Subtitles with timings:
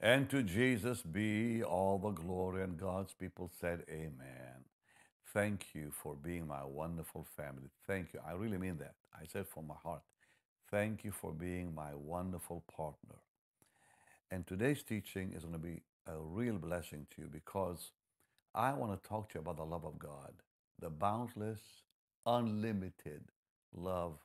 [0.00, 4.64] And to Jesus be all the glory, and God's people said, Amen.
[5.32, 7.70] Thank you for being my wonderful family.
[7.86, 8.20] Thank you.
[8.26, 8.94] I really mean that.
[9.14, 10.02] I said from my heart.
[10.70, 13.16] Thank you for being my wonderful partner.
[14.30, 17.90] And today's teaching is going to be a real blessing to you because
[18.54, 20.32] I want to talk to you about the love of God,
[20.80, 21.60] the boundless,
[22.26, 23.22] unlimited
[23.76, 24.18] love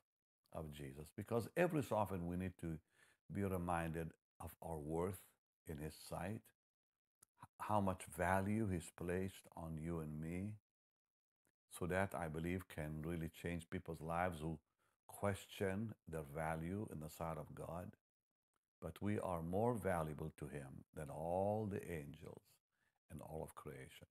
[0.54, 1.06] of Jesus.
[1.16, 2.78] Because every so often we need to
[3.34, 4.12] be reminded
[4.42, 5.20] of our worth
[5.70, 6.42] in His sight,
[7.60, 10.54] how much value He's placed on you and me.
[11.78, 14.58] So that I believe can really change people's lives who
[15.08, 17.92] question their value in the sight of God.
[18.82, 22.42] But we are more valuable to Him than all the angels
[23.12, 24.08] and all of creation.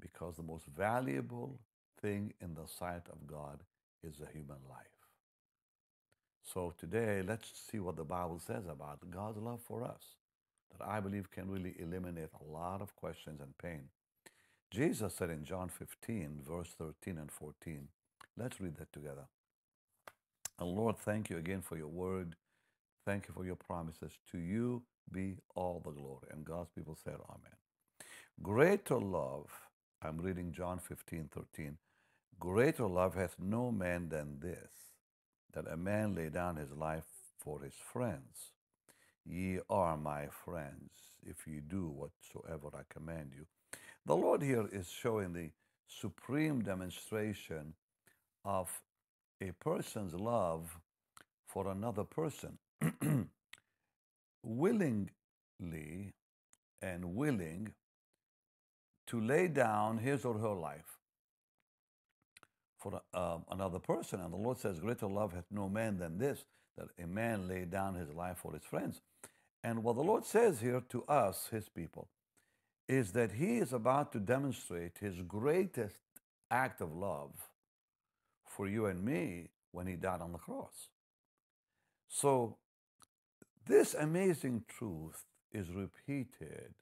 [0.00, 1.58] Because the most valuable
[2.00, 3.62] thing in the sight of God
[4.02, 4.86] is a human life.
[6.42, 10.17] So today, let's see what the Bible says about God's love for us
[10.76, 13.88] that I believe can really eliminate a lot of questions and pain.
[14.70, 17.88] Jesus said in John 15, verse 13 and 14,
[18.36, 19.26] let's read that together.
[20.58, 22.34] And Lord, thank you again for your word.
[23.06, 24.12] Thank you for your promises.
[24.32, 26.28] To you be all the glory.
[26.30, 27.56] And God's people said, Amen.
[28.42, 29.46] Greater love,
[30.02, 31.78] I'm reading John 15, 13.
[32.38, 34.70] Greater love hath no man than this
[35.54, 37.06] that a man lay down his life
[37.38, 38.52] for his friends.
[39.28, 40.90] Ye are my friends
[41.26, 43.46] if ye do whatsoever I command you.
[44.06, 45.50] The Lord here is showing the
[45.86, 47.74] supreme demonstration
[48.44, 48.70] of
[49.42, 50.78] a person's love
[51.46, 52.58] for another person.
[54.42, 56.14] Willingly
[56.80, 57.72] and willing
[59.08, 60.98] to lay down his or her life
[62.78, 64.20] for uh, another person.
[64.20, 66.44] And the Lord says, Greater love hath no man than this,
[66.78, 69.00] that a man lay down his life for his friends.
[69.62, 72.08] And what the Lord says here to us, his people,
[72.88, 75.96] is that he is about to demonstrate his greatest
[76.50, 77.32] act of love
[78.46, 80.88] for you and me when he died on the cross.
[82.08, 82.56] So,
[83.66, 86.72] this amazing truth is repeated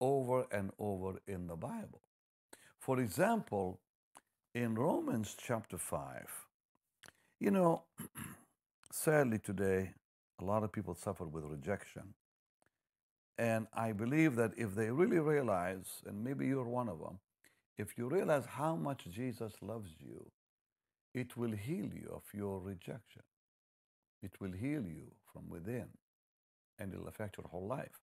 [0.00, 2.00] over and over in the Bible.
[2.80, 3.78] For example,
[4.54, 6.26] in Romans chapter 5,
[7.38, 7.84] you know,
[8.92, 9.92] sadly today,
[10.40, 12.14] a lot of people suffer with rejection.
[13.38, 17.18] And I believe that if they really realize, and maybe you're one of them,
[17.78, 20.30] if you realize how much Jesus loves you,
[21.14, 23.22] it will heal you of your rejection.
[24.22, 25.88] It will heal you from within,
[26.78, 28.00] and it'll affect your whole life.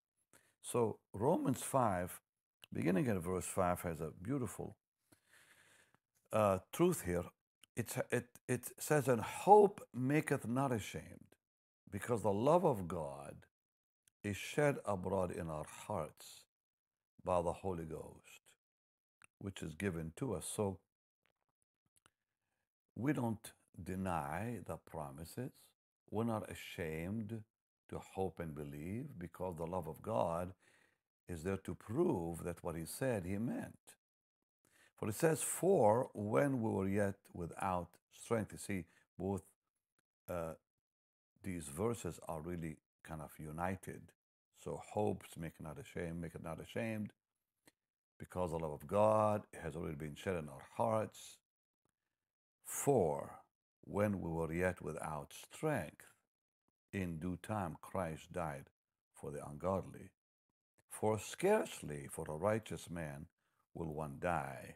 [0.61, 2.19] So, Romans 5,
[2.73, 4.75] beginning at verse 5, has a beautiful
[6.33, 7.25] uh, truth here.
[7.77, 11.35] It's, it, it says, And hope maketh not ashamed,
[11.91, 13.35] because the love of God
[14.23, 16.45] is shed abroad in our hearts
[17.23, 18.41] by the Holy Ghost,
[19.39, 20.51] which is given to us.
[20.55, 20.79] So
[22.95, 25.51] we don't deny the promises.
[26.11, 27.43] We're not ashamed
[27.89, 30.53] to hope and believe because the love of God
[31.29, 33.96] is there to prove that what He said He meant.
[34.97, 38.85] For it says, For when we were yet without strength, you see,
[39.17, 39.43] both
[40.27, 40.53] uh,
[41.43, 44.01] these verses are really kind of united.
[44.63, 47.11] So hopes make not ashamed, make it not ashamed,
[48.17, 51.37] because the love of God has already been shed in our hearts.
[52.65, 53.39] For
[53.81, 56.05] when we were yet without strength,
[56.91, 58.65] in due time Christ died
[59.13, 60.09] for the ungodly.
[60.89, 63.27] For scarcely for a righteous man
[63.73, 64.75] will one die.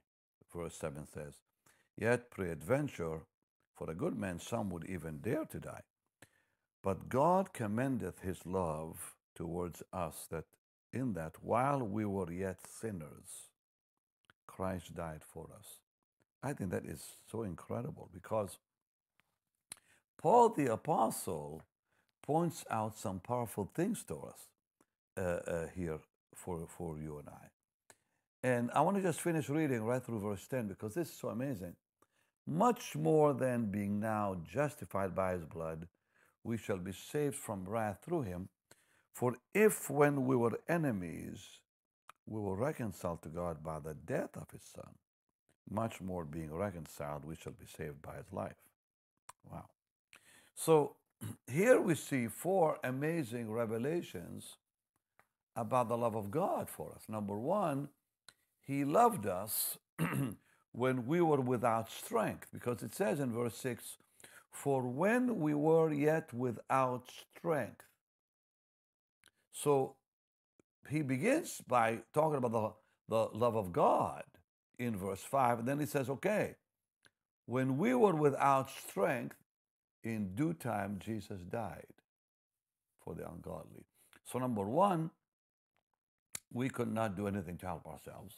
[0.55, 1.35] Verse 7 says,
[1.97, 3.21] Yet peradventure,
[3.75, 5.81] for a good man some would even dare to die.
[6.83, 10.45] But God commendeth his love towards us that
[10.93, 13.49] in that while we were yet sinners,
[14.47, 15.79] Christ died for us.
[16.43, 18.57] I think that is so incredible because
[20.17, 21.63] Paul the Apostle
[22.23, 24.47] points out some powerful things to us
[25.17, 25.99] uh, uh, here
[26.35, 27.50] for, for you and I.
[28.43, 31.29] And I want to just finish reading right through verse 10 because this is so
[31.29, 31.75] amazing.
[32.47, 35.87] Much more than being now justified by his blood,
[36.43, 38.49] we shall be saved from wrath through him.
[39.13, 41.59] For if when we were enemies,
[42.25, 44.89] we were reconciled to God by the death of his Son,
[45.69, 48.55] much more being reconciled, we shall be saved by his life.
[49.49, 49.65] Wow.
[50.55, 50.95] So
[51.47, 54.57] here we see four amazing revelations
[55.55, 57.03] about the love of God for us.
[57.07, 57.89] Number one,
[58.71, 59.77] he loved us
[60.71, 63.97] when we were without strength, because it says in verse 6
[64.49, 67.83] For when we were yet without strength.
[69.51, 69.95] So
[70.89, 72.51] he begins by talking about
[73.09, 74.23] the, the love of God
[74.79, 75.59] in verse 5.
[75.59, 76.55] And then he says, okay,
[77.47, 79.35] when we were without strength,
[80.03, 81.93] in due time Jesus died
[83.03, 83.83] for the ungodly.
[84.23, 85.11] So, number one,
[86.53, 88.35] we could not do anything to help ourselves.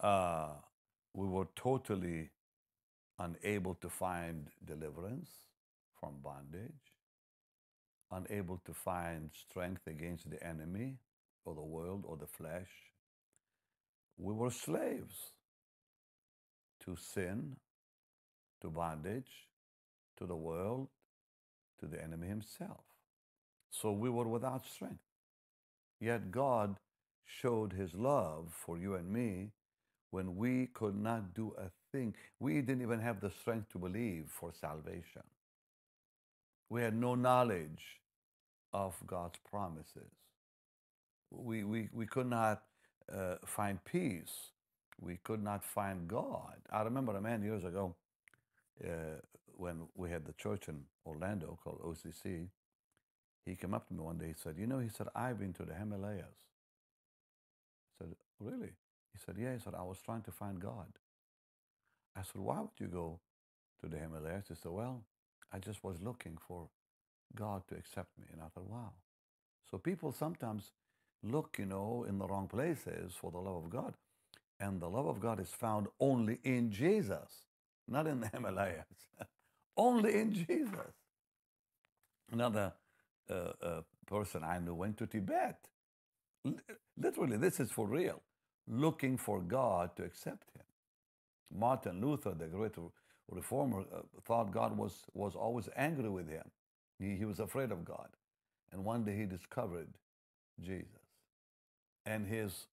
[0.00, 0.50] Uh,
[1.14, 2.30] we were totally
[3.18, 5.30] unable to find deliverance
[5.98, 6.70] from bondage,
[8.12, 10.96] unable to find strength against the enemy
[11.44, 12.68] or the world or the flesh.
[14.16, 15.32] We were slaves
[16.84, 17.56] to sin,
[18.62, 19.48] to bondage,
[20.18, 20.88] to the world,
[21.80, 22.84] to the enemy himself.
[23.70, 25.02] So we were without strength.
[26.00, 26.76] Yet God
[27.26, 29.50] showed his love for you and me
[30.10, 32.14] when we could not do a thing.
[32.40, 35.22] We didn't even have the strength to believe for salvation.
[36.70, 38.00] We had no knowledge
[38.72, 40.10] of God's promises.
[41.30, 42.62] We, we, we could not
[43.12, 44.50] uh, find peace.
[45.00, 46.56] We could not find God.
[46.70, 47.94] I remember a man years ago
[48.84, 49.20] uh,
[49.56, 52.48] when we had the church in Orlando called OCC.
[53.46, 54.28] He came up to me one day.
[54.28, 56.24] He said, You know, he said, I've been to the Himalayas.
[58.00, 58.72] I said, Really?
[59.18, 59.54] He said, Yeah.
[59.54, 60.86] He said, I was trying to find God.
[62.16, 63.20] I said, Why would you go
[63.82, 64.46] to the Himalayas?
[64.48, 65.04] He said, Well,
[65.52, 66.68] I just was looking for
[67.36, 68.26] God to accept me.
[68.32, 68.92] And I thought, Wow.
[69.70, 70.72] So people sometimes
[71.22, 73.94] look, you know, in the wrong places for the love of God.
[74.60, 77.46] And the love of God is found only in Jesus,
[77.88, 78.86] not in the Himalayas,
[79.76, 80.94] only in Jesus.
[82.32, 82.74] Another
[83.30, 85.58] uh, uh, person I knew went to Tibet.
[86.46, 86.54] L-
[86.98, 88.22] literally, this is for real,
[88.68, 90.62] looking for God to accept him.
[91.56, 92.72] Martin Luther, the great
[93.30, 96.44] reformer, uh, thought God was, was always angry with him.
[96.98, 98.08] He, he was afraid of God.
[98.72, 99.88] And one day he discovered
[100.60, 100.86] Jesus.
[102.04, 102.66] And his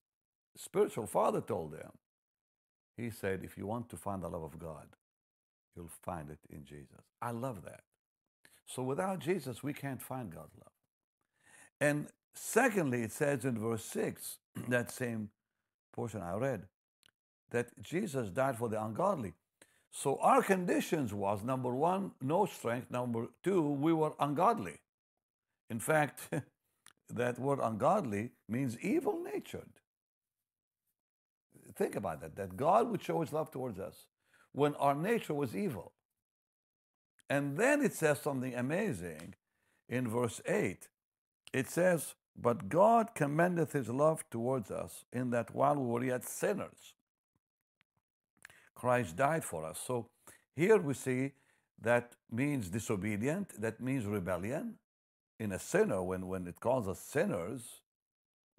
[0.56, 1.92] spiritual father told him,
[2.98, 4.88] he said, if you want to find the love of God,
[5.76, 7.04] you'll find it in Jesus.
[7.22, 7.82] I love that.
[8.66, 10.72] So without Jesus, we can't find God's love.
[11.80, 14.40] And secondly, it says in verse 6,
[14.70, 15.30] that same
[15.96, 16.68] portion I read,
[17.52, 19.34] that Jesus died for the ungodly.
[19.92, 22.92] So our conditions was number one, no strength.
[22.92, 24.80] Number two, we were ungodly.
[25.70, 26.30] In fact,
[27.10, 29.70] that word ungodly means evil natured.
[31.76, 34.08] Think about that, that God would show his love towards us
[34.52, 35.94] when our nature was evil.
[37.30, 39.36] And then it says something amazing
[39.90, 40.88] in verse 8.
[41.54, 46.26] It says, But God commendeth his love towards us in that while we were yet
[46.26, 46.96] sinners,
[48.74, 49.80] Christ died for us.
[49.86, 50.10] So
[50.56, 51.32] here we see
[51.82, 54.76] that means disobedient, that means rebellion.
[55.40, 57.82] In a sinner, when, when it calls us sinners,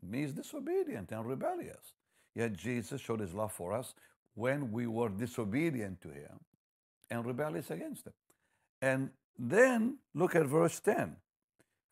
[0.03, 1.93] means disobedient and rebellious.
[2.35, 3.95] Yet Jesus showed his love for us
[4.35, 6.39] when we were disobedient to him
[7.11, 8.13] and rebellious against him.
[8.83, 11.17] And then look at verse 10.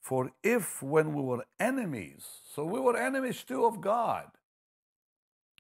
[0.05, 4.27] For if when we were enemies, so we were enemies too of God,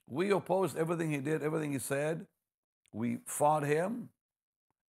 [0.06, 2.26] we opposed everything he did, everything he said,
[2.92, 4.10] we fought him.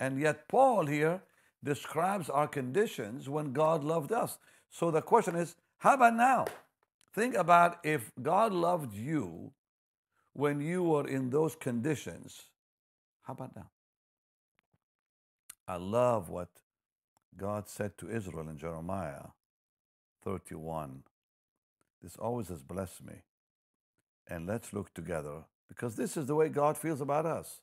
[0.01, 1.21] And yet, Paul here
[1.63, 4.39] describes our conditions when God loved us.
[4.71, 6.47] So the question is how about now?
[7.13, 9.53] Think about if God loved you
[10.33, 12.45] when you were in those conditions.
[13.21, 13.69] How about now?
[15.69, 16.49] I love what
[17.37, 19.25] God said to Israel in Jeremiah
[20.23, 21.03] 31.
[22.03, 23.15] This always has blessed me.
[24.29, 27.61] And let's look together because this is the way God feels about us.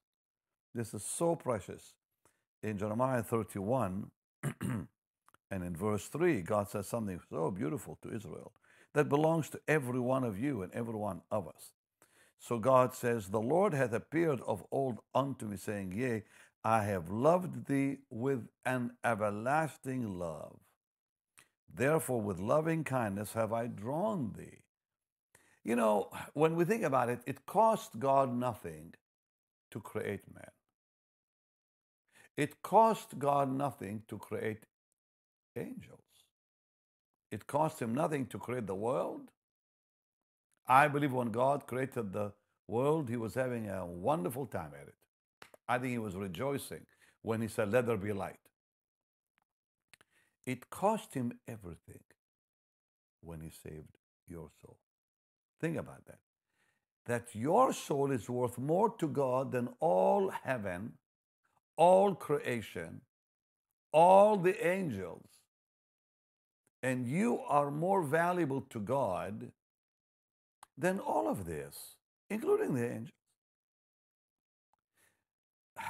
[0.74, 1.94] This is so precious.
[2.62, 4.12] In Jeremiah 31
[4.62, 4.88] and
[5.52, 8.52] in verse 3, God says something so beautiful to Israel
[8.94, 11.74] that belongs to every one of you and every one of us.
[12.40, 16.24] So God says, The Lord hath appeared of old unto me, saying, Yea,
[16.64, 20.58] I have loved thee with an everlasting love.
[21.74, 24.64] Therefore, with loving kindness have I drawn thee.
[25.64, 28.96] You know, when we think about it, it cost God nothing
[29.72, 30.52] to create man.
[32.38, 34.64] It cost God nothing to create
[35.58, 36.00] angels.
[37.32, 39.32] It cost him nothing to create the world.
[40.68, 42.32] I believe when God created the
[42.68, 44.96] world, he was having a wonderful time at it.
[45.68, 46.86] I think he was rejoicing
[47.22, 48.40] when he said, Let there be light.
[50.50, 52.02] It cost him everything
[53.22, 54.80] when he saved your soul.
[55.62, 56.18] Think about that.
[57.06, 60.94] That your soul is worth more to God than all heaven,
[61.78, 63.02] all creation,
[63.94, 65.28] all the angels.
[66.82, 69.52] And you are more valuable to God
[70.76, 73.12] than all of this, including the angels.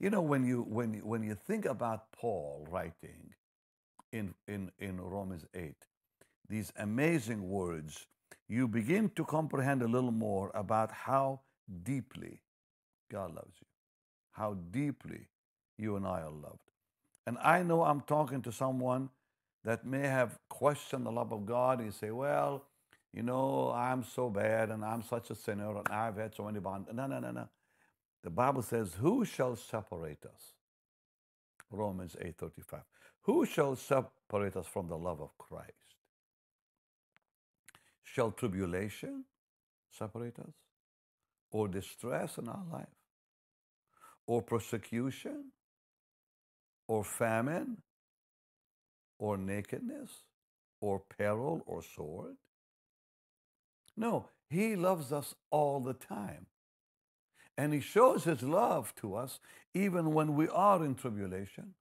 [0.00, 3.34] You know, when you when when you think about Paul writing
[4.12, 5.74] in, in, in Romans 8,
[6.48, 8.06] these amazing words,
[8.48, 11.40] you begin to comprehend a little more about how
[11.82, 12.40] deeply
[13.10, 13.66] God loves you,
[14.32, 15.28] how deeply
[15.76, 16.60] you and I are loved.
[17.26, 19.10] And I know I'm talking to someone
[19.64, 21.80] that may have questioned the love of God.
[21.80, 22.64] and say, well,
[23.12, 26.60] you know, I'm so bad and I'm such a sinner and I've had so many
[26.60, 26.88] bonds.
[26.92, 27.48] No, no, no, no.
[28.22, 30.52] The Bible says, Who shall separate us?
[31.70, 32.82] Romans 8:35.
[33.28, 35.72] Who shall separate us from the love of Christ?
[38.02, 39.24] Shall tribulation
[39.90, 40.54] separate us?
[41.50, 42.86] Or distress in our life?
[44.26, 45.52] Or persecution?
[46.86, 47.82] Or famine?
[49.18, 50.10] Or nakedness?
[50.80, 52.36] Or peril or sword?
[53.94, 56.46] No, he loves us all the time.
[57.58, 59.38] And he shows his love to us
[59.74, 61.74] even when we are in tribulation,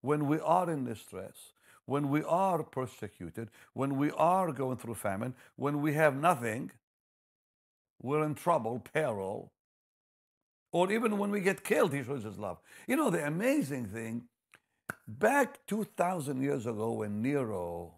[0.00, 1.52] when we are in distress,
[1.86, 6.70] when we are persecuted, when we are going through famine, when we have nothing,
[8.02, 9.52] we're in trouble, peril,
[10.72, 12.58] or even when we get killed, he shows his love.
[12.86, 14.24] You know, the amazing thing,
[15.06, 17.94] back 2,000 years ago when Nero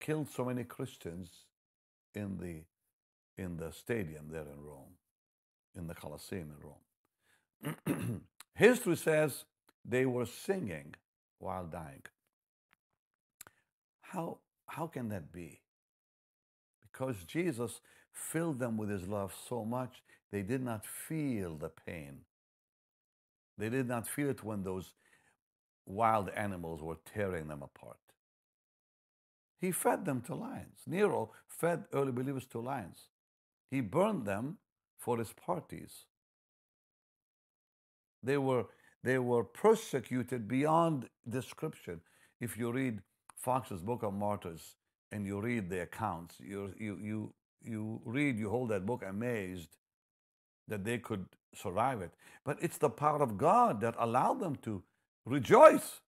[0.00, 1.30] killed so many Christians
[2.14, 4.94] in the, in the stadium there in Rome,
[5.76, 6.66] in the Colosseum in
[7.96, 8.22] Rome.
[8.54, 9.44] History says
[9.84, 10.94] they were singing
[11.38, 12.02] while dying.
[14.00, 15.60] How, how can that be?
[16.80, 17.80] Because Jesus
[18.12, 22.20] filled them with his love so much, they did not feel the pain.
[23.56, 24.94] They did not feel it when those
[25.86, 27.98] wild animals were tearing them apart.
[29.60, 30.80] He fed them to lions.
[30.86, 33.08] Nero fed early believers to lions.
[33.70, 34.58] He burned them
[34.96, 36.04] for his parties.
[38.22, 38.66] They were,
[39.02, 42.00] they were persecuted beyond description.
[42.40, 43.00] If you read
[43.36, 44.76] Foxe's Book of Martyrs
[45.12, 49.76] and you read the accounts, you, you, you, you read, you hold that book amazed
[50.66, 52.12] that they could survive it.
[52.44, 54.82] But it's the power of God that allowed them to
[55.24, 56.00] rejoice.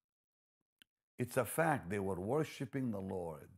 [1.19, 3.49] It's a fact they were worshiping the Lord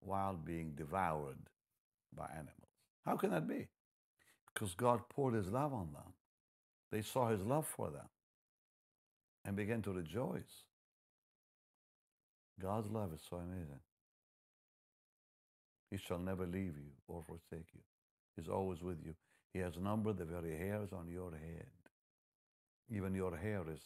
[0.00, 1.38] while being devoured
[2.14, 2.50] by animals.
[3.04, 3.68] How can that be?
[4.52, 6.12] Because God poured his love on them.
[6.92, 8.06] They saw his love for them
[9.44, 10.64] and began to rejoice.
[12.60, 13.80] God's love is so amazing.
[15.90, 17.80] He shall never leave you or forsake you.
[18.36, 19.14] He's always with you.
[19.52, 21.66] He has numbered the very hairs on your head.
[22.90, 23.80] Even your hair is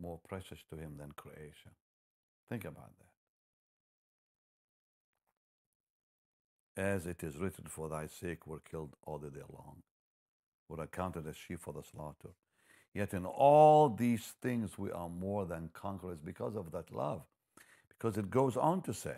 [0.00, 1.72] more precious to him than creation.
[2.48, 2.90] Think about
[6.76, 6.82] that.
[6.82, 9.82] As it is written, For thy sake were killed all the day long,
[10.68, 12.30] were accounted as sheep for the slaughter.
[12.94, 17.22] Yet in all these things we are more than conquerors because of that love.
[17.88, 19.16] Because it goes on to say,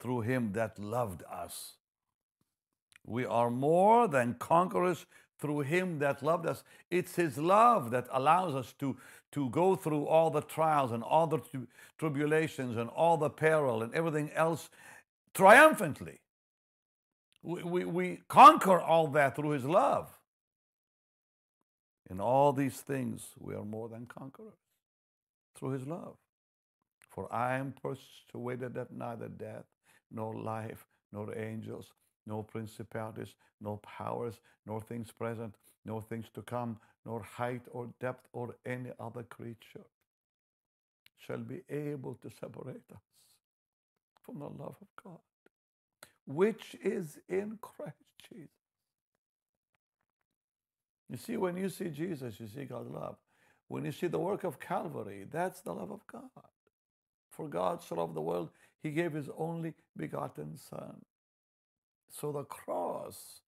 [0.00, 1.74] through him that loved us.
[3.06, 5.04] We are more than conquerors
[5.38, 6.64] through him that loved us.
[6.90, 8.96] It's his love that allows us to,
[9.32, 11.40] to go through all the trials and all the
[11.98, 14.70] tribulations and all the peril and everything else
[15.34, 16.20] triumphantly.
[17.42, 20.13] We, we, we conquer all that through his love.
[22.10, 24.58] In all these things, we are more than conquerors
[25.56, 26.16] through his love.
[27.08, 29.64] For I am persuaded that neither death,
[30.10, 31.92] nor life, nor angels,
[32.26, 38.26] nor principalities, nor powers, nor things present, nor things to come, nor height or depth
[38.32, 39.86] or any other creature
[41.26, 43.00] shall be able to separate us
[44.22, 45.18] from the love of God,
[46.26, 47.96] which is in Christ
[48.28, 48.63] Jesus.
[51.14, 53.14] You see, when you see Jesus, you see God's love.
[53.68, 56.48] When you see the work of Calvary, that's the love of God.
[57.30, 58.50] For God so loved the world,
[58.82, 60.96] he gave his only begotten Son.
[62.10, 63.42] So the cross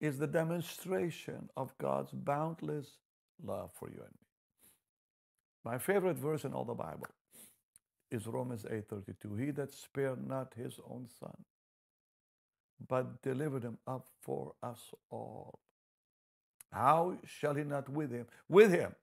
[0.00, 2.98] is the demonstration of God's boundless
[3.40, 4.26] love for you and me.
[5.64, 7.06] My favorite verse in all the Bible
[8.10, 9.36] is Romans 8:32.
[9.36, 11.44] He that spared not his own son,
[12.88, 15.60] but delivered him up for us all.
[16.72, 18.94] How shall he not with him, with him,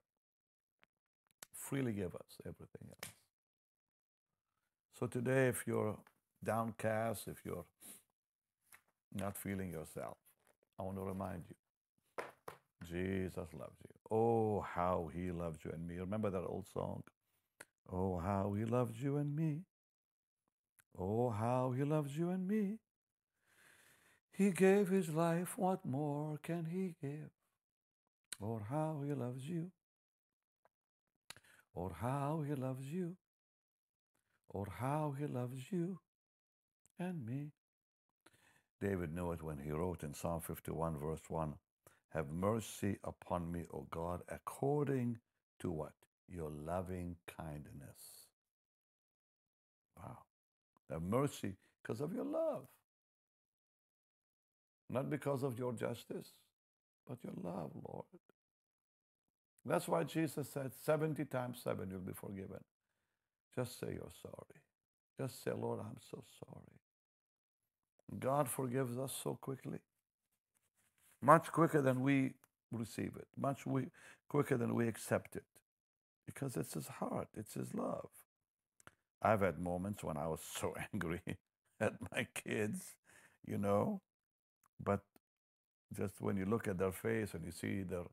[1.53, 3.13] freely give us everything else?
[4.99, 5.97] So today, if you're
[6.43, 7.65] downcast, if you're
[9.15, 10.17] not feeling yourself,
[10.79, 11.55] I want to remind you
[12.87, 13.95] Jesus loves you.
[14.11, 15.97] Oh, how he loves you and me.
[15.97, 17.03] Remember that old song?
[17.91, 19.61] Oh, how he loves you and me.
[20.97, 22.77] Oh, how he loves you and me.
[24.31, 27.29] He gave his life, what more can he give?
[28.39, 29.71] Or how he loves you.
[31.73, 33.15] Or how he loves you.
[34.49, 35.99] Or how he loves you
[36.99, 37.51] and me.
[38.81, 41.53] David knew it when he wrote in Psalm 51, verse 1
[42.09, 45.19] Have mercy upon me, O God, according
[45.59, 45.93] to what?
[46.27, 48.27] Your loving kindness.
[49.97, 50.17] Wow.
[50.91, 52.67] Have mercy because of your love.
[54.89, 56.27] Not because of your justice,
[57.07, 58.05] but your love, Lord.
[59.65, 62.59] That's why Jesus said 70 times 7 you'll be forgiven.
[63.55, 64.61] Just say you're sorry.
[65.19, 66.79] Just say, Lord, I'm so sorry.
[68.19, 69.79] God forgives us so quickly,
[71.21, 72.33] much quicker than we
[72.71, 73.87] receive it, much we,
[74.29, 75.45] quicker than we accept it,
[76.25, 78.09] because it's His heart, it's His love.
[79.21, 81.21] I've had moments when I was so angry
[81.81, 82.95] at my kids,
[83.47, 84.01] you know,
[84.83, 85.01] but
[85.95, 88.03] just when you look at their face and you see their,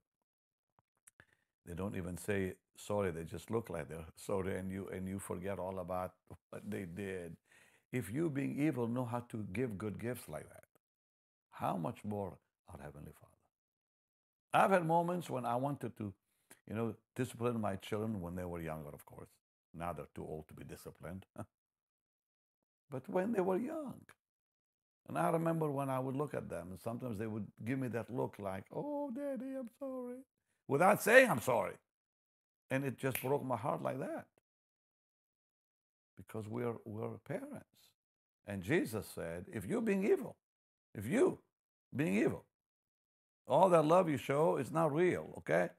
[1.66, 5.18] they don't even say sorry, they just look like they're sorry, and you and you
[5.18, 6.12] forget all about
[6.50, 7.36] what they did.
[7.92, 10.64] If you, being evil, know how to give good gifts like that,
[11.50, 13.32] how much more our Heavenly Father?
[14.52, 16.12] I've had moments when I wanted to,
[16.68, 19.28] you know, discipline my children when they were younger, of course.
[19.74, 21.26] Now they're too old to be disciplined.
[22.90, 24.00] but when they were young,
[25.08, 27.88] and I remember when I would look at them, and sometimes they would give me
[27.88, 30.18] that look like, oh, Daddy, I'm sorry,
[30.68, 31.74] without saying I'm sorry.
[32.70, 34.26] And it just broke my heart like that.
[36.16, 37.64] Because we're, we're parents.
[38.46, 40.36] And Jesus said, if you're being evil,
[40.94, 41.38] if you
[41.94, 42.44] being evil,
[43.48, 45.70] all that love you show is not real, okay?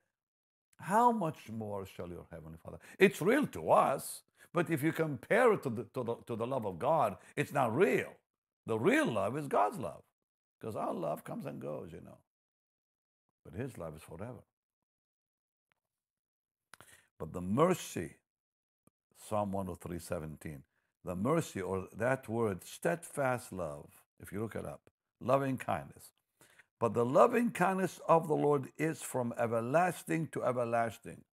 [0.79, 2.79] How much more shall your Heavenly Father?
[2.99, 4.23] It's real to us,
[4.53, 7.53] but if you compare it to the, to the, to the love of God, it's
[7.53, 8.13] not real.
[8.71, 10.01] The real love is God's love,
[10.57, 12.19] because our love comes and goes, you know.
[13.43, 14.45] But His love is forever.
[17.19, 18.13] But the mercy,
[19.27, 20.63] Psalm 103 17,
[21.03, 23.89] the mercy, or that word, steadfast love,
[24.21, 24.83] if you look it up,
[25.19, 26.13] loving kindness.
[26.79, 31.25] But the loving kindness of the Lord is from everlasting to everlasting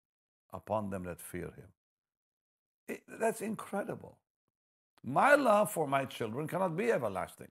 [0.53, 1.69] upon them that fear him.
[2.89, 4.19] It, that's incredible.
[5.05, 7.49] My love for my children cannot be everlasting.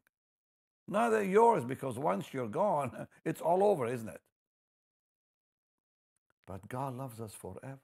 [0.88, 4.22] Neither yours, because once you're gone, it's all over, isn't it?
[6.46, 7.78] But God loves us forever.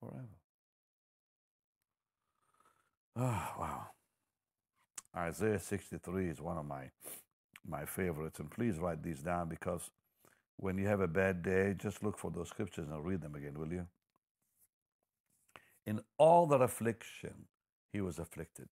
[0.00, 0.38] Forever.
[3.16, 3.86] Oh, wow.
[5.16, 6.90] Isaiah 63 is one of my
[7.66, 9.90] my favorites, and please write these down because
[10.56, 13.54] when you have a bad day, just look for those scriptures and read them again,
[13.58, 13.86] will you?
[15.86, 17.46] In all their affliction,
[17.92, 18.68] he was afflicted,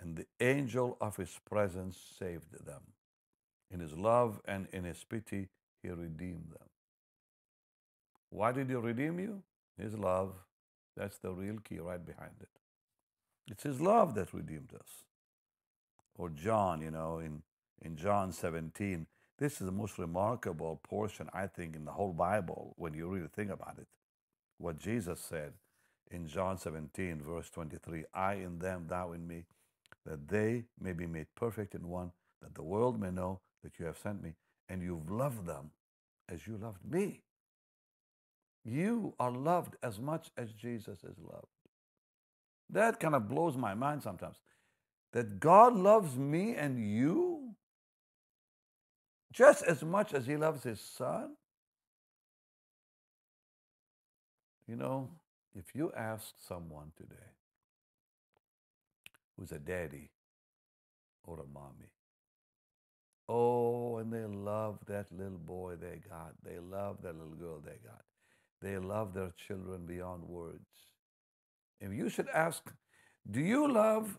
[0.00, 2.82] and the angel of his presence saved them.
[3.70, 5.48] In his love and in his pity,
[5.82, 6.68] he redeemed them.
[8.30, 9.42] Why did he redeem you?
[9.76, 10.32] His love.
[10.96, 12.48] That's the real key right behind it.
[13.50, 15.04] It's his love that redeemed us.
[16.16, 17.42] Or John, you know, in,
[17.82, 19.06] in John 17,
[19.38, 23.28] this is the most remarkable portion, I think, in the whole Bible when you really
[23.34, 23.88] think about it.
[24.58, 25.54] What Jesus said
[26.14, 29.44] in John 17, verse 23 I in them, thou in me,
[30.06, 33.86] that they may be made perfect in one, that the world may know that you
[33.86, 34.34] have sent me,
[34.68, 35.70] and you've loved them
[36.28, 37.22] as you loved me.
[38.64, 41.46] You are loved as much as Jesus is loved.
[42.70, 44.36] That kind of blows my mind sometimes.
[45.12, 47.54] That God loves me and you
[49.32, 51.36] just as much as He loves His Son.
[54.66, 55.10] You know,
[55.54, 57.32] if you ask someone today
[59.36, 60.10] who's a daddy
[61.24, 61.90] or a mommy,
[63.28, 67.78] oh, and they love that little boy they got, they love that little girl they
[67.84, 68.04] got,
[68.60, 70.68] they love their children beyond words.
[71.80, 72.62] If you should ask,
[73.30, 74.18] do you love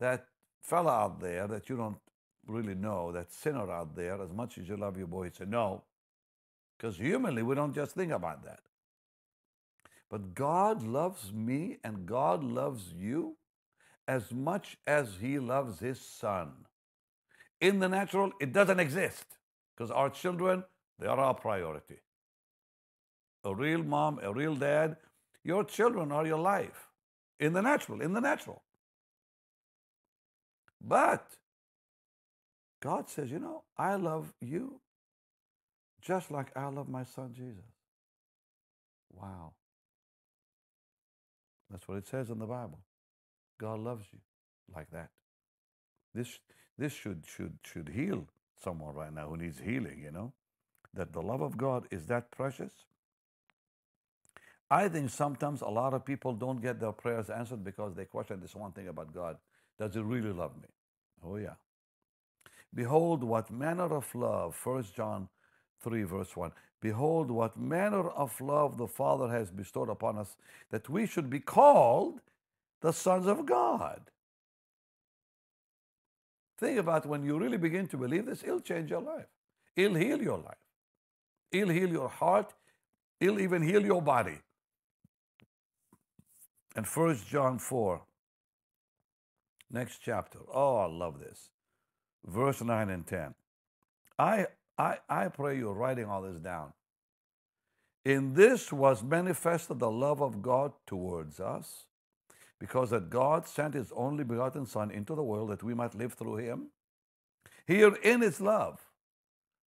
[0.00, 0.26] that
[0.62, 1.98] fella out there that you don't
[2.46, 5.30] really know, that sinner out there, as much as you love your boy?
[5.30, 5.84] Say no.
[6.76, 8.60] Because humanly, we don't just think about that.
[10.10, 13.36] But God loves me and God loves you
[14.06, 16.52] as much as He loves His Son.
[17.60, 19.24] In the natural, it doesn't exist
[19.74, 20.64] because our children,
[20.98, 22.00] they are our priority.
[23.44, 24.96] A real mom, a real dad,
[25.42, 26.88] your children are your life.
[27.40, 28.62] In the natural, in the natural.
[30.80, 31.36] But
[32.82, 34.80] God says, you know, I love you
[36.00, 37.64] just like I love my son Jesus.
[39.12, 39.54] Wow.
[41.74, 42.78] That's what it says in the Bible.
[43.58, 44.20] God loves you
[44.72, 45.10] like that.
[46.14, 46.38] This,
[46.78, 48.28] this should, should, should heal
[48.62, 50.32] someone right now who needs healing, you know,
[50.94, 52.70] that the love of God is that precious.
[54.70, 58.38] I think sometimes a lot of people don't get their prayers answered because they question
[58.40, 59.36] this one thing about God.
[59.76, 60.68] Does he really love me?
[61.26, 61.54] Oh, yeah.
[62.72, 65.28] Behold, what manner of love, 1 John
[65.84, 66.50] 3, verse 1.
[66.80, 70.36] Behold, what manner of love the Father has bestowed upon us,
[70.70, 72.20] that we should be called
[72.80, 74.00] the sons of God.
[76.58, 79.26] Think about when you really begin to believe this, it'll change your life.
[79.76, 80.56] It'll heal your life.
[81.52, 82.52] It'll heal your heart.
[83.20, 84.38] It'll even heal your body.
[86.76, 88.02] And 1 John 4,
[89.70, 90.40] next chapter.
[90.52, 91.50] Oh, I love this.
[92.26, 93.34] Verse 9 and 10.
[94.18, 94.46] I,
[94.78, 96.72] I, I pray you're writing all this down.
[98.04, 101.86] In this was manifested the love of God towards us,
[102.60, 106.14] because that God sent his only begotten Son into the world that we might live
[106.14, 106.68] through him.
[107.66, 108.80] Herein is love.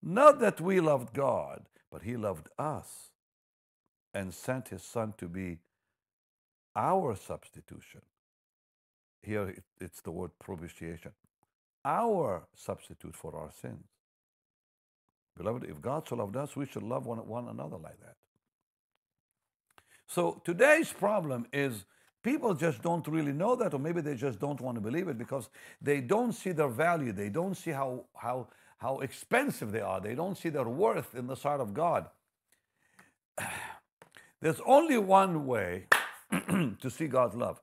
[0.01, 3.11] Not that we loved God, but he loved us
[4.13, 5.57] and sent his Son to be
[6.75, 8.01] our substitution.
[9.23, 11.11] Here it's the word propitiation.
[11.83, 13.96] Our substitute for our sins.
[15.37, 18.15] Beloved, if God so loved us, we should love one, one another like that.
[20.07, 21.85] So today's problem is
[22.23, 25.17] people just don't really know that, or maybe they just don't want to believe it
[25.17, 25.49] because
[25.81, 27.11] they don't see their value.
[27.11, 28.47] They don't see how, how,
[28.77, 29.99] how expensive they are.
[29.99, 32.07] They don't see their worth in the sight of God.
[34.41, 35.87] There's only one way
[36.31, 37.59] to see God's love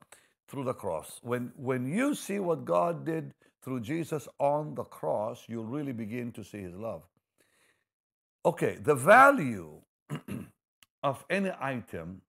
[0.47, 1.19] through the cross.
[1.23, 3.33] When, when you see what God did
[3.63, 7.01] through Jesus on the cross, you'll really begin to see his love.
[8.45, 9.81] Okay, the value
[11.03, 12.21] of any item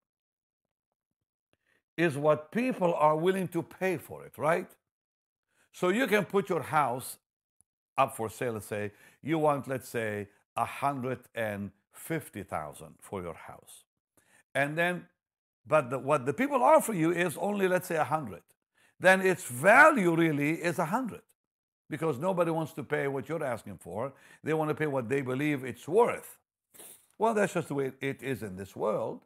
[1.97, 4.71] is what people are willing to pay for it, right?
[5.73, 7.19] So you can put your house
[7.99, 13.23] up for sale, let's say you want, let's say, a hundred and fifty thousand for
[13.23, 13.85] your house.
[14.55, 15.07] And then
[15.67, 18.41] but the, what the people offer you is only, let's say, a 100.
[19.01, 21.21] Then its value really is a 100
[21.89, 24.13] because nobody wants to pay what you're asking for.
[24.43, 26.39] They want to pay what they believe it's worth.
[27.19, 29.21] Well, that's just the way it is in this world.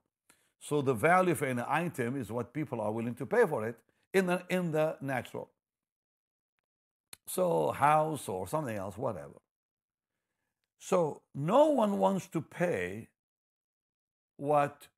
[0.61, 3.77] So the value for any item is what people are willing to pay for it
[4.13, 5.49] in the, in the natural.
[7.27, 9.41] So, house or something else, whatever.
[10.81, 13.09] So, no one wants to pay
[14.37, 14.89] what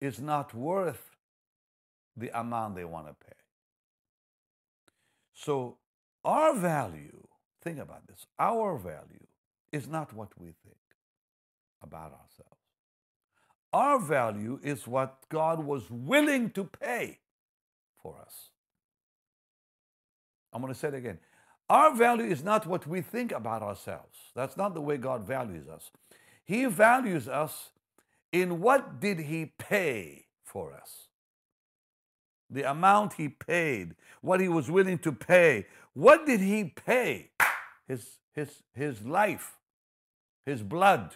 [0.00, 1.16] is not worth
[2.16, 3.32] the amount they want to pay.
[5.34, 5.78] So,
[6.26, 7.26] our value,
[7.62, 9.26] think about this, our value
[9.72, 10.76] is not what we think
[11.82, 12.56] about ourselves.
[13.72, 17.18] Our value is what God was willing to pay
[18.02, 18.50] for us.
[20.52, 21.18] I'm going to say it again.
[21.68, 24.18] Our value is not what we think about ourselves.
[24.34, 25.90] That's not the way God values us.
[26.44, 27.70] He values us
[28.32, 31.08] in what did he pay for us?
[32.48, 35.66] The amount he paid, what he was willing to pay.
[35.96, 37.30] What did he pay?
[37.88, 39.56] His, his, his life,
[40.44, 41.14] his blood.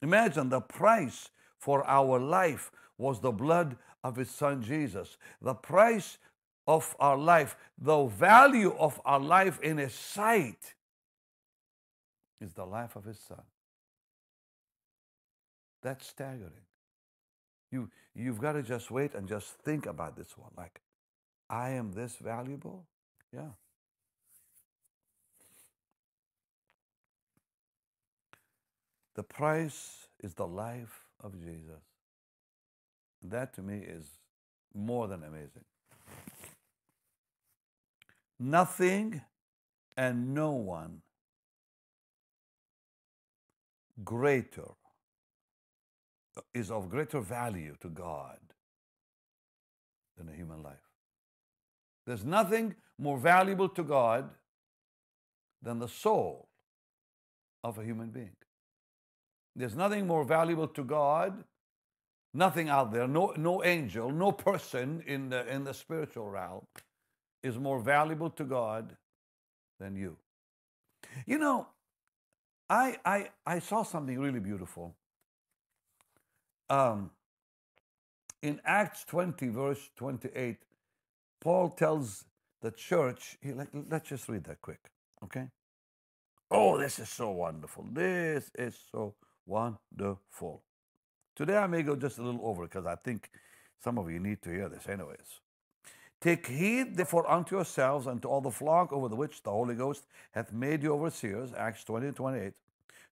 [0.00, 5.16] Imagine the price for our life was the blood of his son Jesus.
[5.42, 6.18] The price
[6.68, 10.74] of our life, the value of our life in his sight
[12.40, 13.42] is the life of his son.
[15.82, 16.52] That's staggering.
[17.72, 20.52] You, you've got to just wait and just think about this one.
[20.56, 20.80] Like,
[21.50, 22.86] I am this valuable?
[23.34, 23.50] Yeah.
[29.16, 31.82] The price is the life of Jesus.
[33.22, 34.06] That to me is
[34.72, 35.64] more than amazing.
[38.38, 39.20] Nothing
[39.96, 41.02] and no one
[44.04, 44.70] greater
[46.36, 48.38] uh, is of greater value to God
[50.16, 50.89] than a human life.
[52.06, 54.30] There's nothing more valuable to God
[55.62, 56.48] than the soul
[57.62, 58.36] of a human being.
[59.54, 61.44] There's nothing more valuable to God,
[62.32, 66.66] nothing out there, no, no angel, no person in the, in the spiritual realm
[67.42, 68.96] is more valuable to God
[69.78, 70.16] than you.
[71.26, 71.66] You know,
[72.68, 74.94] I, I, I saw something really beautiful
[76.68, 77.10] um,
[78.42, 80.56] in Acts 20, verse 28,
[81.40, 82.24] Paul tells
[82.60, 84.90] the church, he, let, let's just read that quick,
[85.24, 85.48] okay?
[86.50, 87.86] Oh, this is so wonderful.
[87.90, 89.14] This is so
[89.46, 90.62] wonderful.
[91.34, 93.30] Today I may go just a little over because I think
[93.82, 95.40] some of you need to hear this, anyways.
[96.20, 99.74] Take heed therefore unto yourselves and to all the flock over the which the Holy
[99.74, 102.52] Ghost hath made you overseers, Acts 20 and 28,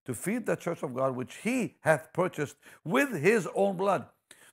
[0.05, 4.07] to feed the church of God which he hath purchased with his own blood.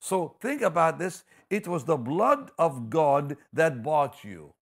[0.05, 1.23] So think about this.
[1.49, 4.53] It was the blood of God that bought you.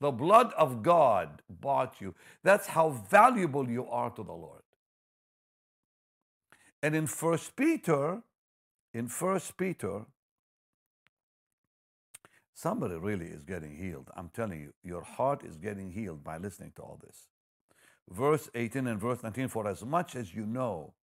[0.00, 2.14] The blood of God bought you.
[2.44, 4.62] That's how valuable you are to the Lord.
[6.84, 8.22] And in First Peter,
[8.92, 10.02] in First Peter,
[12.54, 14.08] somebody really is getting healed.
[14.16, 17.26] I'm telling you, your heart is getting healed by listening to all this.
[18.08, 20.94] Verse 18 and verse 19 For as much as you know,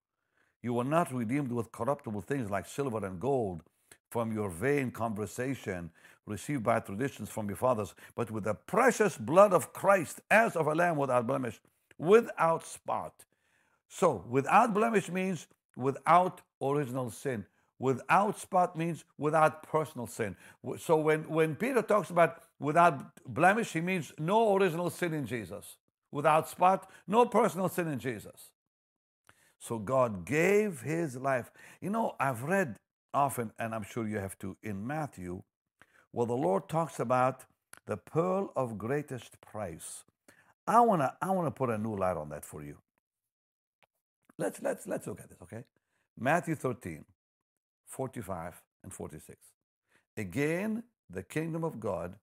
[0.61, 3.63] you were not redeemed with corruptible things like silver and gold
[4.09, 5.89] from your vain conversation
[6.27, 10.67] received by traditions from your fathers, but with the precious blood of Christ as of
[10.67, 11.59] a lamb without blemish,
[11.97, 13.13] without spot.
[13.87, 17.45] So, without blemish means without original sin.
[17.79, 20.35] Without spot means without personal sin.
[20.77, 25.77] So, when, when Peter talks about without blemish, he means no original sin in Jesus.
[26.11, 28.51] Without spot, no personal sin in Jesus.
[29.61, 31.51] So, God gave his life.
[31.81, 32.77] You know, I've read
[33.13, 35.43] often, and I'm sure you have to, in Matthew,
[36.13, 37.45] well, the Lord talks about
[37.87, 40.05] the pearl of greatest price.
[40.67, 42.77] I wanna, I wanna put a new light on that for you.
[44.37, 45.65] Let's let's let's look at this, okay?
[46.19, 47.05] Matthew 13,
[47.87, 49.37] 45 and 46.
[50.17, 52.15] Again, the kingdom of God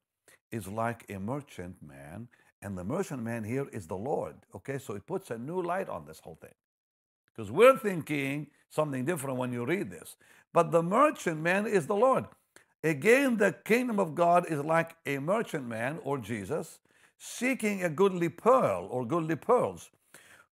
[0.53, 2.29] is like a merchant man,
[2.63, 4.37] and the merchant man here is the Lord.
[4.57, 6.55] Okay, so it puts a new light on this whole thing.
[7.39, 10.17] Because we're thinking something different when you read this.
[10.53, 12.25] But the merchant man is the Lord.
[12.83, 16.81] Again, the kingdom of God is like a merchant man or Jesus
[17.17, 19.91] seeking a goodly pearl or goodly pearls,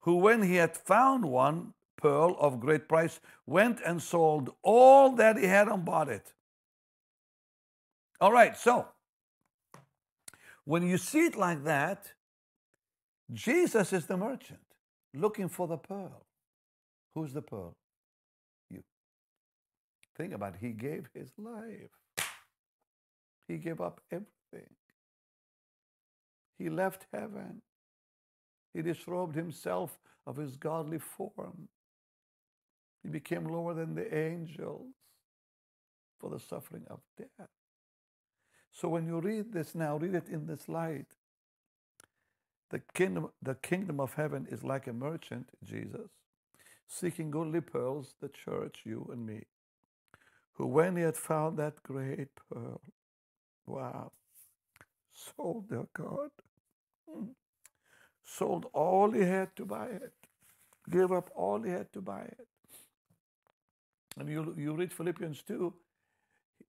[0.01, 5.37] who, when he had found one pearl of great price, went and sold all that
[5.37, 6.35] he had and bought it.
[8.21, 8.87] All right, so
[10.65, 12.13] when you see it like that,
[13.33, 14.61] Jesus is the merchant
[15.13, 16.26] looking for the pearl.
[17.17, 17.75] Who's the pearl?
[18.71, 18.83] You.
[20.19, 20.61] Think about it.
[20.61, 21.91] He gave his life.
[23.49, 24.75] He gave up everything.
[26.59, 27.63] He left heaven.
[28.75, 31.69] He disrobed himself of his godly form.
[33.03, 34.93] He became lower than the angels
[36.21, 37.49] for the suffering of death.
[38.73, 41.07] So when you read this now, read it in this light.
[42.69, 46.11] The kingdom, the kingdom of heaven is like a merchant, Jesus,
[46.89, 49.45] seeking goodly pearls, the church, you and me,
[50.55, 52.81] who when he had found that great pearl,
[53.67, 54.13] Wow.
[55.13, 56.31] Sold their God.
[57.11, 57.27] Hmm.
[58.25, 60.15] Sold all he had to buy it.
[60.91, 62.49] Gave up all he had to buy it.
[64.19, 65.75] And you, you read Philippians 2,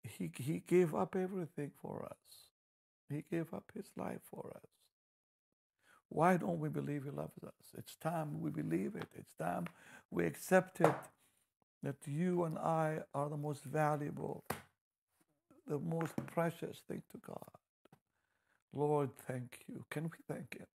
[0.04, 2.52] he, he gave up everything for us.
[3.10, 4.70] He gave up his life for us.
[6.10, 7.54] Why don't we believe he loves us?
[7.78, 9.10] It's time we believe it.
[9.16, 9.68] It's time
[10.12, 10.96] we accept it
[11.84, 14.46] that you and I are the most valuable
[15.68, 17.52] the most precious thing to God.
[18.74, 19.86] Lord, thank you.
[19.92, 20.68] Can we thank Him?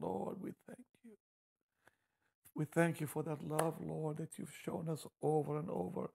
[0.00, 1.12] Lord, we thank you.
[2.56, 6.10] We thank you for that love, Lord, that you've shown us over and over.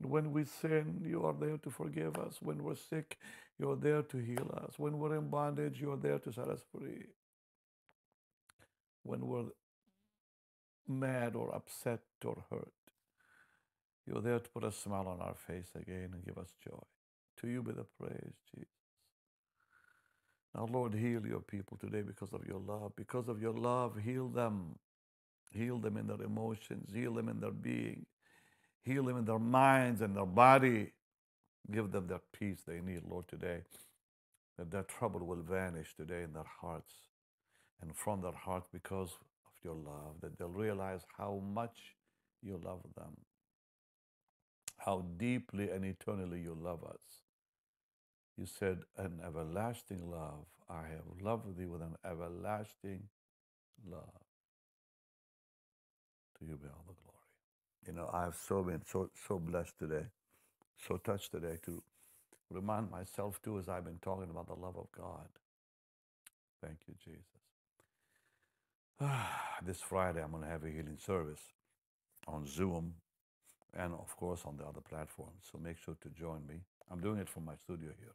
[0.00, 2.38] When we sin, you are there to forgive us.
[2.42, 3.18] When we're sick,
[3.58, 4.74] you're there to heal us.
[4.78, 7.06] When we're in bondage, you're there to set us free.
[9.02, 9.50] When we're
[10.88, 12.72] mad or upset or hurt,
[14.06, 16.82] you're there to put a smile on our face again and give us joy.
[17.40, 18.68] To you be the praise, Jesus.
[20.54, 22.92] Now, Lord, heal your people today because of your love.
[22.96, 24.76] Because of your love, heal them.
[25.54, 28.06] Heal them in their emotions, heal them in their being,
[28.84, 30.92] heal them in their minds and their body.
[31.70, 33.60] Give them that peace they need, Lord, today.
[34.58, 36.92] That their trouble will vanish today in their hearts
[37.82, 39.10] and from their heart because
[39.46, 40.16] of your love.
[40.22, 41.96] That they'll realize how much
[42.42, 43.16] you love them,
[44.78, 47.02] how deeply and eternally you love us.
[48.38, 50.46] You said, An everlasting love.
[50.70, 53.04] I have loved thee with an everlasting
[53.88, 54.20] love.
[56.38, 57.18] To you be all the glory.
[57.86, 60.06] You know, I've so been so so blessed today,
[60.88, 61.82] so touched today to
[62.50, 65.28] remind myself too as I've been talking about the love of God.
[66.62, 67.41] Thank you, Jesus.
[69.66, 71.40] this Friday I'm going to have a healing service
[72.28, 72.94] on Zoom
[73.74, 75.48] and of course on the other platforms.
[75.50, 76.60] So make sure to join me.
[76.90, 78.14] I'm doing it from my studio here.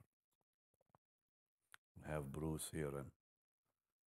[2.08, 3.08] I have Bruce here and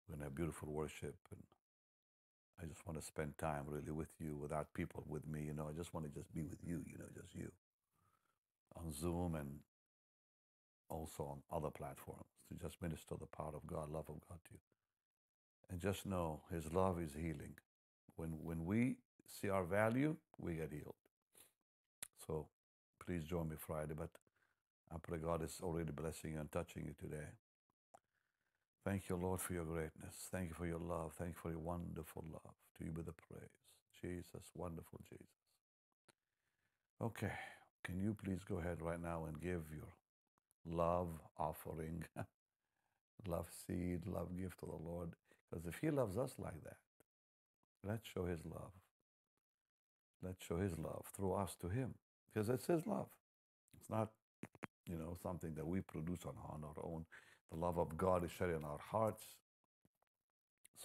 [0.07, 1.15] we're going to have beautiful worship.
[1.31, 1.43] And
[2.61, 5.43] I just want to spend time really with you without people with me.
[5.43, 7.51] You know, I just want to just be with you, you know, just you
[8.77, 9.59] on Zoom and
[10.89, 14.53] also on other platforms to just minister the power of God, love of God to
[14.53, 14.80] you.
[15.71, 17.55] And just know His love is healing.
[18.17, 20.95] When, when we see our value, we get healed.
[22.27, 22.47] So
[23.05, 23.95] please join me Friday.
[23.97, 24.09] But
[24.93, 27.27] I pray God is already blessing and touching you today.
[28.85, 30.15] Thank you, Lord, for your greatness.
[30.31, 31.13] Thank you for your love.
[31.17, 32.55] Thank you for your wonderful love.
[32.77, 33.49] To you be the praise.
[34.01, 35.27] Jesus, wonderful Jesus.
[37.01, 37.31] Okay,
[37.83, 39.93] can you please go ahead right now and give your
[40.65, 42.05] love offering,
[43.27, 45.11] love seed, love gift to the Lord?
[45.51, 46.77] Because if He loves us like that,
[47.83, 48.71] let's show His love.
[50.23, 51.93] Let's show His love through us to Him.
[52.33, 53.07] Because it's His love.
[53.79, 54.09] It's not,
[54.87, 57.05] you know, something that we produce on, on our own.
[57.51, 59.23] The love of God is shared in our hearts.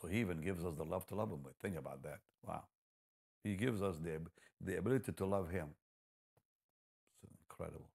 [0.00, 1.40] So He even gives us the love to love Him.
[1.44, 2.18] But think about that.
[2.44, 2.64] Wow.
[3.44, 4.20] He gives us the,
[4.60, 5.68] the ability to love Him.
[7.22, 7.90] It's incredible.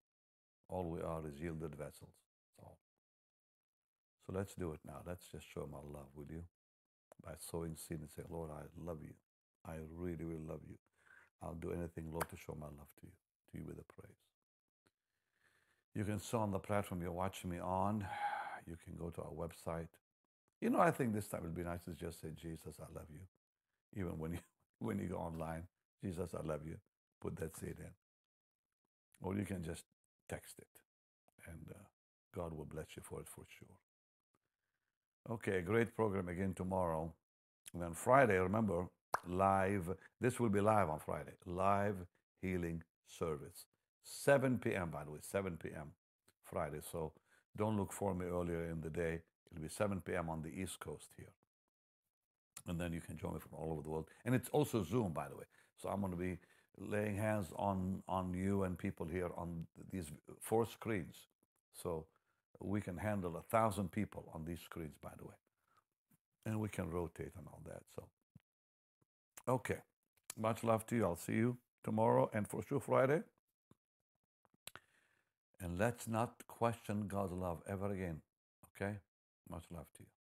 [0.69, 2.13] All we are is yielded vessels.
[2.47, 2.77] That's all.
[4.25, 5.01] So let's do it now.
[5.05, 6.43] Let's just show Him our love, will you?
[7.23, 9.13] By sowing seed and say, Lord, I love you.
[9.65, 10.75] I really, really love you.
[11.41, 13.11] I'll do anything, Lord, to show my love to you.
[13.51, 14.15] To you be the praise.
[15.95, 18.05] You can sow on the platform you're watching me on.
[18.67, 19.87] You can go to our website.
[20.61, 22.85] You know, I think this time it would be nice to just say, Jesus, I
[22.95, 23.21] love you.
[23.99, 24.39] Even when you
[24.79, 25.63] when you go online,
[26.03, 26.77] Jesus, I love you.
[27.21, 27.93] Put that seed in.
[29.21, 29.85] Or you can just
[30.29, 30.67] text it.
[31.47, 31.79] And uh,
[32.35, 33.90] God will bless you for it for sure.
[35.29, 37.13] Okay, great program again tomorrow.
[37.73, 38.87] And then Friday, remember,
[39.27, 39.89] live.
[40.19, 41.33] This will be live on Friday.
[41.45, 41.95] Live
[42.41, 43.65] healing service.
[44.03, 45.91] 7 p.m., by the way, 7 p.m.
[46.43, 46.79] Friday.
[46.91, 47.13] So
[47.55, 49.21] don't look for me earlier in the day.
[49.51, 50.29] It'll be 7 p.m.
[50.29, 51.31] on the East Coast here.
[52.67, 54.07] And then you can join me from all over the world.
[54.25, 55.45] And it's also Zoom, by the way.
[55.81, 56.37] So I'm going to be
[56.77, 61.27] laying hands on, on you and people here on these four screens.
[61.73, 62.05] So
[62.59, 65.35] we can handle a thousand people on these screens, by the way.
[66.45, 67.81] And we can rotate and all that.
[67.95, 68.03] So,
[69.47, 69.77] okay.
[70.37, 71.03] Much love to you.
[71.05, 73.21] I'll see you tomorrow and for sure Friday.
[75.59, 78.21] And let's not question God's love ever again.
[78.75, 78.95] Okay?
[79.49, 80.20] Much love to you.